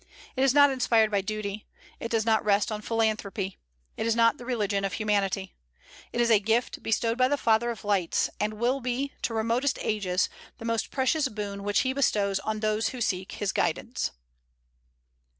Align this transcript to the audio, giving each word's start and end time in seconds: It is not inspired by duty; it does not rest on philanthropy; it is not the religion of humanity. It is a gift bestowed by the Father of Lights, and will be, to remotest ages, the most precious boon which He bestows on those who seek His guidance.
It 0.35 0.41
is 0.41 0.55
not 0.55 0.71
inspired 0.71 1.11
by 1.11 1.21
duty; 1.21 1.67
it 1.99 2.09
does 2.09 2.25
not 2.25 2.43
rest 2.43 2.71
on 2.71 2.81
philanthropy; 2.81 3.59
it 3.97 4.07
is 4.07 4.15
not 4.15 4.39
the 4.39 4.45
religion 4.47 4.83
of 4.83 4.93
humanity. 4.93 5.53
It 6.11 6.19
is 6.19 6.31
a 6.31 6.39
gift 6.39 6.81
bestowed 6.81 7.19
by 7.19 7.27
the 7.27 7.37
Father 7.37 7.69
of 7.69 7.83
Lights, 7.85 8.27
and 8.39 8.55
will 8.55 8.79
be, 8.79 9.13
to 9.21 9.35
remotest 9.35 9.77
ages, 9.79 10.27
the 10.57 10.65
most 10.65 10.89
precious 10.89 11.27
boon 11.27 11.61
which 11.63 11.81
He 11.81 11.93
bestows 11.93 12.39
on 12.39 12.61
those 12.61 12.87
who 12.89 12.99
seek 12.99 13.33
His 13.33 13.51
guidance. 13.51 14.09